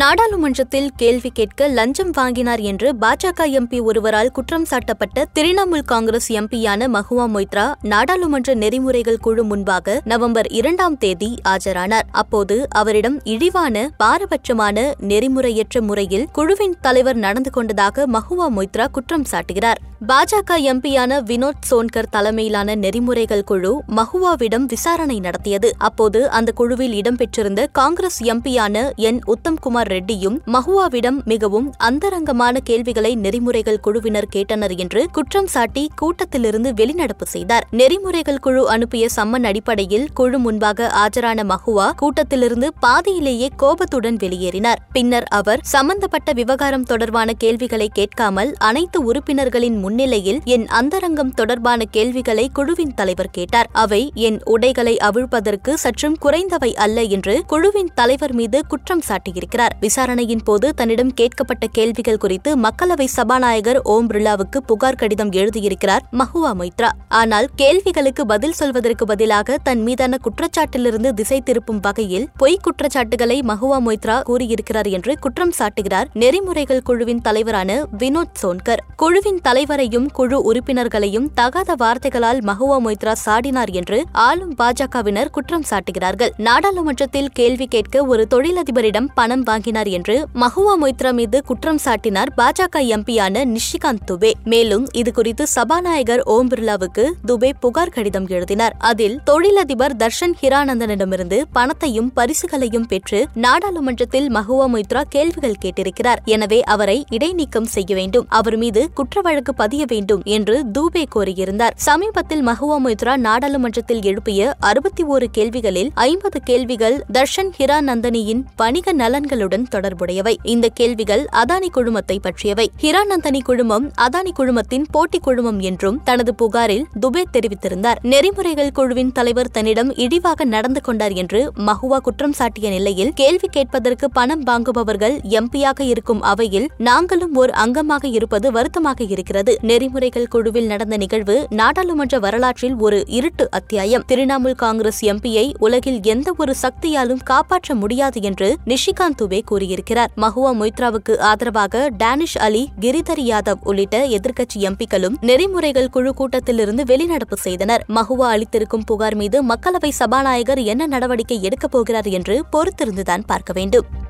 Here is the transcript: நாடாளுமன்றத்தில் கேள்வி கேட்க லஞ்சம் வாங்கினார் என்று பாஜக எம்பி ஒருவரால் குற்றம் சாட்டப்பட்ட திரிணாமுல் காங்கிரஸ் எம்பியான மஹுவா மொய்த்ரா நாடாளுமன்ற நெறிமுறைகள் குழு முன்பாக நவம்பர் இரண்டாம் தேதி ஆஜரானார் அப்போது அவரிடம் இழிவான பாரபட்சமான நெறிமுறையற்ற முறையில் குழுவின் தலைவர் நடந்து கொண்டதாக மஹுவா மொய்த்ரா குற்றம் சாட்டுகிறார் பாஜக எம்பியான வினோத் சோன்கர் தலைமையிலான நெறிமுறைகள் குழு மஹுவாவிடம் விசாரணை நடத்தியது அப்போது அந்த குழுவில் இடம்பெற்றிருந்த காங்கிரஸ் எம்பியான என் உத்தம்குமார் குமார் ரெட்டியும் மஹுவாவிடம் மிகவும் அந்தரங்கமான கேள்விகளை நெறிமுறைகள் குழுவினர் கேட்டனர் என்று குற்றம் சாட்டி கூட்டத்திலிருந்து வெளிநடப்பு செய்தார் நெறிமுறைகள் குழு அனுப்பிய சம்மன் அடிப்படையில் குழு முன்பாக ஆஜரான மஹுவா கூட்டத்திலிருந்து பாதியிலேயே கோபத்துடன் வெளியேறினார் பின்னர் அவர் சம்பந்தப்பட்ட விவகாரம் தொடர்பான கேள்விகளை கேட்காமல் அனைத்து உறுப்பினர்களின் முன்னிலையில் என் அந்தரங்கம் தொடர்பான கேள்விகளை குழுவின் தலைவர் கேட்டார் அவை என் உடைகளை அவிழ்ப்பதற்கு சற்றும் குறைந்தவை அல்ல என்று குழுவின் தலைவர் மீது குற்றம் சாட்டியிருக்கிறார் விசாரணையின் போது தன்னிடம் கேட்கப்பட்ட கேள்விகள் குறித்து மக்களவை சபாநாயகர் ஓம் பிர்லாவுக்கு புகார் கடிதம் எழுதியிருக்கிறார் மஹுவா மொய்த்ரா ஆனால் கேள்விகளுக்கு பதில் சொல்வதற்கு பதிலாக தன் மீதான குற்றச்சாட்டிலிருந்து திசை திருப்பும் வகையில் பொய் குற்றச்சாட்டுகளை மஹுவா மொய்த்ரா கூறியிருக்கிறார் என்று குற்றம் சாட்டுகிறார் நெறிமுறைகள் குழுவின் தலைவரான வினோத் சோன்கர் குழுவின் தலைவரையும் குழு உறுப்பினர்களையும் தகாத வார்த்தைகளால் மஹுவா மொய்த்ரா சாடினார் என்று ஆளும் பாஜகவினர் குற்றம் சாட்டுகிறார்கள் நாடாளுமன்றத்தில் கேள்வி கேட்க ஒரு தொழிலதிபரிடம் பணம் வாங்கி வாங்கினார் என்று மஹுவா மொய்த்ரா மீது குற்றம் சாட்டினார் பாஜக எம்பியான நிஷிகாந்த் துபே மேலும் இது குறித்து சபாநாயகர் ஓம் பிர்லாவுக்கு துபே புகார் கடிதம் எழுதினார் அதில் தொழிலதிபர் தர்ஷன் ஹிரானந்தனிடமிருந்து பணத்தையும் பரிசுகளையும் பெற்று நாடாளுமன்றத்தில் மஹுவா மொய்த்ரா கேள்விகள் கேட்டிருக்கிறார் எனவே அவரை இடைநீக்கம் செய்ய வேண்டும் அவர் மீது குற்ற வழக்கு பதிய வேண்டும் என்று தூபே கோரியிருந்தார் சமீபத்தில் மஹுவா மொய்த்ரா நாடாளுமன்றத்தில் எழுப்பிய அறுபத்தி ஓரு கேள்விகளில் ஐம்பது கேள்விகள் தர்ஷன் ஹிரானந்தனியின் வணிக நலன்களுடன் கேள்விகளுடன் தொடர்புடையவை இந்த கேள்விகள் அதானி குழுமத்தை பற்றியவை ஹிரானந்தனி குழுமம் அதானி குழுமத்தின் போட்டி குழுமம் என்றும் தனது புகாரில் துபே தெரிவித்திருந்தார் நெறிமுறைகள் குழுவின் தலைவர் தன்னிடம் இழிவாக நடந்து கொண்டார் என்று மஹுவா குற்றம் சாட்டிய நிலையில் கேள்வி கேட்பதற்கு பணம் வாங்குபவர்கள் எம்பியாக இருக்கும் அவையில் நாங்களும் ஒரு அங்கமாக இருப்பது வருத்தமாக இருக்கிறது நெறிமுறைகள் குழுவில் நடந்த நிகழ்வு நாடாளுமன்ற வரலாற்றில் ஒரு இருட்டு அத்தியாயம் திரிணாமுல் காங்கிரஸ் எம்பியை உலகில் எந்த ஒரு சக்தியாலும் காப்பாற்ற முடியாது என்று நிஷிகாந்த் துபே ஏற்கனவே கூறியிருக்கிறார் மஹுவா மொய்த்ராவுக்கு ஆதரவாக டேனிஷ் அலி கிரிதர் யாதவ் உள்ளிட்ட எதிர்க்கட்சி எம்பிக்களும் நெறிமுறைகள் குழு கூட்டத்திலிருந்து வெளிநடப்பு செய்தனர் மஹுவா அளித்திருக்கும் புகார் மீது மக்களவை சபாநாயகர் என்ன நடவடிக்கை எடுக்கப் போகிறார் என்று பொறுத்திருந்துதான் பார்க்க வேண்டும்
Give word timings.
நாடாளுமன்றத்தில் 0.00 0.86
கேள்வி 0.96 1.30
கேட்க 1.30 1.66
லஞ்சம் 1.68 2.12
வாங்கினார் 2.14 2.62
என்று 2.62 2.88
பாஜக 3.00 3.46
எம்பி 3.58 3.78
ஒருவரால் 3.80 4.32
குற்றம் 4.32 4.66
சாட்டப்பட்ட 4.70 5.24
திரிணாமுல் 5.32 5.84
காங்கிரஸ் 5.84 6.28
எம்பியான 6.34 6.88
மஹுவா 6.88 7.26
மொய்த்ரா 7.26 7.66
நாடாளுமன்ற 7.84 8.54
நெறிமுறைகள் 8.54 9.20
குழு 9.20 9.44
முன்பாக 9.44 9.96
நவம்பர் 10.04 10.48
இரண்டாம் 10.52 10.96
தேதி 10.96 11.30
ஆஜரானார் 11.52 12.10
அப்போது 12.14 12.56
அவரிடம் 12.74 13.18
இழிவான 13.26 13.86
பாரபட்சமான 13.98 14.86
நெறிமுறையற்ற 15.08 15.82
முறையில் 15.82 16.28
குழுவின் 16.32 16.78
தலைவர் 16.80 17.20
நடந்து 17.20 17.52
கொண்டதாக 17.52 18.06
மஹுவா 18.08 18.48
மொய்த்ரா 18.56 18.86
குற்றம் 18.90 19.28
சாட்டுகிறார் 19.32 19.82
பாஜக 20.06 20.56
எம்பியான 20.68 21.20
வினோத் 21.24 21.66
சோன்கர் 21.66 22.10
தலைமையிலான 22.10 22.74
நெறிமுறைகள் 22.76 23.44
குழு 23.44 23.70
மஹுவாவிடம் 23.94 24.66
விசாரணை 24.66 25.16
நடத்தியது 25.20 25.68
அப்போது 25.80 26.20
அந்த 26.30 26.50
குழுவில் 26.52 26.96
இடம்பெற்றிருந்த 26.96 27.62
காங்கிரஸ் 27.72 28.18
எம்பியான 28.26 28.82
என் 29.02 29.20
உத்தம்குமார் 29.26 29.83
குமார் 29.84 29.94
ரெட்டியும் 29.94 30.36
மஹுவாவிடம் 30.52 31.16
மிகவும் 31.24 31.66
அந்தரங்கமான 31.84 32.60
கேள்விகளை 32.64 33.10
நெறிமுறைகள் 33.16 33.80
குழுவினர் 33.80 34.28
கேட்டனர் 34.34 34.74
என்று 34.76 35.00
குற்றம் 35.12 35.48
சாட்டி 35.48 35.82
கூட்டத்திலிருந்து 36.00 36.70
வெளிநடப்பு 36.78 37.26
செய்தார் 37.26 37.64
நெறிமுறைகள் 37.72 38.40
குழு 38.40 38.62
அனுப்பிய 38.68 39.04
சம்மன் 39.16 39.46
அடிப்படையில் 39.46 40.06
குழு 40.14 40.38
முன்பாக 40.38 40.88
ஆஜரான 41.00 41.44
மஹுவா 41.44 41.88
கூட்டத்திலிருந்து 42.00 42.70
பாதியிலேயே 42.80 43.48
கோபத்துடன் 43.56 44.18
வெளியேறினார் 44.22 44.82
பின்னர் 44.92 45.26
அவர் 45.30 45.62
சம்பந்தப்பட்ட 45.66 46.32
விவகாரம் 46.32 46.86
தொடர்பான 46.86 47.34
கேள்விகளை 47.38 47.88
கேட்காமல் 47.92 48.52
அனைத்து 48.62 49.00
உறுப்பினர்களின் 49.04 49.78
முன்னிலையில் 49.78 50.40
என் 50.54 50.66
அந்தரங்கம் 50.74 51.34
தொடர்பான 51.34 51.88
கேள்விகளை 51.90 52.46
குழுவின் 52.52 52.96
தலைவர் 52.96 53.32
கேட்டார் 53.32 53.70
அவை 53.84 54.02
என் 54.24 54.40
உடைகளை 54.46 54.96
அவிழ்ப்பதற்கு 55.02 55.74
சற்றும் 55.78 56.18
குறைந்தவை 56.20 56.72
அல்ல 56.78 57.06
என்று 57.14 57.36
குழுவின் 57.46 57.94
தலைவர் 57.94 58.36
மீது 58.36 58.60
குற்றம் 58.66 59.06
சாட்டியிருக்கிறார் 59.08 59.73
விசாரணையின் 59.82 60.42
போது 60.44 60.66
தன்னிடம் 60.74 61.12
கேட்கப்பட்ட 61.14 61.64
கேள்விகள் 61.72 62.18
குறித்து 62.18 62.50
மக்களவை 62.56 63.06
சபாநாயகர் 63.14 63.78
ஓம் 63.86 64.08
பிர்லாவுக்கு 64.08 64.58
புகார் 64.66 64.96
கடிதம் 64.96 65.32
எழுதியிருக்கிறார் 65.32 66.04
மஹுவா 66.12 66.52
மொய்த்ரா 66.54 66.90
ஆனால் 67.14 67.48
கேள்விகளுக்கு 67.56 68.22
பதில் 68.26 68.54
சொல்வதற்கு 68.54 69.06
பதிலாக 69.06 69.58
தன் 69.62 69.82
மீதான 69.82 70.18
குற்றச்சாட்டிலிருந்து 70.24 71.12
திசை 71.14 71.38
திருப்பும் 71.42 71.80
வகையில் 71.80 72.26
பொய் 72.36 72.60
குற்றச்சாட்டுகளை 72.62 73.38
மஹுவா 73.42 73.78
மொய்த்ரா 73.84 74.16
கூறியிருக்கிறார் 74.22 74.90
என்று 74.90 75.14
குற்றம் 75.18 75.54
சாட்டுகிறார் 75.58 76.10
நெறிமுறைகள் 76.14 76.82
குழுவின் 76.82 77.22
தலைவரான 77.22 77.70
வினோத் 77.98 78.38
சோன்கர் 78.40 78.84
குழுவின் 78.96 79.40
தலைவரையும் 79.40 80.08
குழு 80.12 80.38
உறுப்பினர்களையும் 80.44 81.28
தகாத 81.34 81.76
வார்த்தைகளால் 81.78 82.42
மஹுவா 82.44 82.78
மொய்த்ரா 82.84 83.14
சாடினார் 83.24 83.72
என்று 83.72 83.98
ஆளும் 84.24 84.54
பாஜகவினர் 84.58 85.30
குற்றம் 85.30 85.68
சாட்டுகிறார்கள் 85.70 86.32
நாடாளுமன்றத்தில் 86.44 87.32
கேள்வி 87.32 87.68
கேட்க 87.68 88.04
ஒரு 88.06 88.24
தொழிலதிபரிடம் 88.30 89.08
பணம் 89.14 89.44
வாங்கி 89.44 89.63
வாங்கினார் 89.66 89.90
என்று 89.96 90.14
மஹுவா 90.40 90.72
மொய்த்ரா 90.80 91.10
மீது 91.14 91.38
குற்றம் 91.44 91.78
சாட்டினார் 91.84 92.30
பாஜக 92.38 92.80
எம்பியான 92.94 93.44
நிஷிகாந்த் 93.52 94.02
துபே 94.08 94.32
மேலும் 94.44 94.84
இது 94.92 95.10
குறித்து 95.12 95.44
சபாநாயகர் 95.54 96.22
ஓம் 96.34 96.48
பிர்லாவுக்கு 96.48 97.04
துபே 97.28 97.50
புகார் 97.62 97.92
கடிதம் 97.94 98.26
எழுதினார் 98.30 98.74
அதில் 98.88 99.16
தொழிலதிபர் 99.24 99.94
தர்ஷன் 99.96 100.34
ஹிரானந்தனிடமிருந்து 100.40 101.38
பணத்தையும் 101.52 102.10
பரிசுகளையும் 102.14 102.86
பெற்று 102.86 103.20
நாடாளுமன்றத்தில் 103.44 104.28
மஹுவா 104.30 104.66
மொய்த்ரா 104.66 105.02
கேள்விகள் 105.08 105.58
கேட்டிருக்கிறார் 105.64 106.22
எனவே 106.28 106.58
அவரை 106.68 106.98
இடைநீக்கம் 107.10 107.70
செய்ய 107.74 107.90
வேண்டும் 107.94 108.28
அவர் 108.34 108.58
மீது 108.58 108.84
குற்ற 108.94 109.20
வழக்கு 109.20 109.54
பதிய 109.54 109.84
வேண்டும் 109.88 110.22
என்று 110.36 110.58
தூபே 110.76 111.06
கோரியிருந்தார் 111.16 111.78
சமீபத்தில் 111.86 112.44
மஹுவா 112.46 112.78
மொய்த்ரா 112.80 113.14
நாடாளுமன்றத்தில் 113.24 114.04
எழுப்பிய 114.04 114.52
அறுபத்தி 114.64 115.04
ஓரு 115.08 115.28
கேள்விகளில் 115.32 115.92
ஐம்பது 116.04 116.40
கேள்விகள் 116.44 116.98
தர்ஷன் 117.14 117.52
ஹிரானந்தனியின் 117.58 118.44
வணிக 118.56 118.96
நலன்களுடன் 118.96 119.43
கேள்விகளுடன் 119.46 119.72
தொடர்புடையவை 119.74 120.34
இந்த 120.44 120.66
கேள்விகள் 120.74 121.22
அதானி 121.34 121.68
குழுமத்தை 121.70 122.16
பற்றியவை 122.18 122.66
ஹிரானந்தனி 122.82 123.40
குழுமம் 123.40 123.86
அதானி 124.00 124.32
குழுமத்தின் 124.32 124.86
போட்டி 124.90 125.18
குழுமம் 125.18 125.60
என்றும் 125.62 125.98
தனது 126.04 126.32
புகாரில் 126.34 126.84
துபே 127.00 127.22
தெரிவித்திருந்தார் 127.34 128.00
நெறிமுறைகள் 128.04 128.72
குழுவின் 128.72 129.12
தலைவர் 129.12 129.50
தன்னிடம் 129.50 129.90
இழிவாக 129.96 130.44
நடந்து 130.46 130.80
கொண்டார் 130.80 131.14
என்று 131.14 131.40
மஹுவா 131.66 131.98
குற்றம் 132.00 132.36
சாட்டிய 132.38 132.70
நிலையில் 132.70 133.12
கேள்வி 133.14 133.48
கேட்பதற்கு 133.48 134.08
பணம் 134.10 134.44
வாங்குபவர்கள் 134.44 135.16
எம்பியாக 135.34 135.80
இருக்கும் 135.86 136.22
அவையில் 136.24 136.66
நாங்களும் 136.82 137.34
ஒரு 137.34 137.52
அங்கமாக 137.64 138.04
இருப்பது 138.12 138.46
வருத்தமாக 138.52 139.00
இருக்கிறது 139.08 139.54
நெறிமுறைகள் 139.64 140.28
குழுவில் 140.28 140.68
நடந்த 140.68 140.96
நிகழ்வு 140.96 141.36
நாடாளுமன்ற 141.54 142.18
வரலாற்றில் 142.18 142.78
ஒரு 142.80 143.00
இருட்டு 143.12 143.46
அத்தியாயம் 143.52 144.06
திரிணாமுல் 144.08 144.58
காங்கிரஸ் 144.58 145.02
எம்பியை 145.06 145.46
உலகில் 145.60 146.00
எந்த 146.08 146.28
ஒரு 146.36 146.54
சக்தியாலும் 146.62 147.24
காப்பாற்ற 147.24 147.74
முடியாது 147.74 148.18
என்று 148.22 148.50
நிஷிகாந்த் 148.66 149.20
துபே 149.20 149.33
ஏற்கனவே 149.34 149.50
கூறியிருக்கிறார் 149.50 150.12
மஹுவா 150.16 150.50
மொய்த்ராவுக்கு 150.54 151.14
ஆதரவாக 151.24 151.84
டேனிஷ் 151.96 152.38
அலி 152.38 152.62
கிரிதர் 152.80 153.22
யாதவ் 153.24 153.64
உள்ளிட்ட 153.64 153.96
எதிர்க்கட்சி 154.16 154.58
எம்பிக்களும் 154.64 155.18
நெறிமுறைகள் 155.22 155.92
குழு 155.92 156.12
கூட்டத்திலிருந்து 156.14 156.84
வெளிநடப்பு 156.84 157.38
செய்தனர் 157.40 157.84
மஹுவா 157.94 158.28
அளித்திருக்கும் 158.30 158.86
புகார் 158.86 159.16
மீது 159.16 159.40
மக்களவை 159.44 159.92
சபாநாயகர் 159.94 160.62
என்ன 160.66 160.86
நடவடிக்கை 160.86 161.38
எடுக்கப் 161.42 161.74
போகிறார் 161.74 162.10
என்று 162.12 162.36
பொறுத்திருந்துதான் 162.52 163.26
பார்க்க 163.26 163.52
வேண்டும் 163.52 163.88